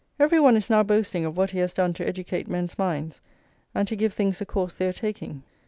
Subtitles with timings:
[0.19, 3.21] Every one is now boasting of what he has done to educate men's minds
[3.75, 5.43] and to give things the course they are taking.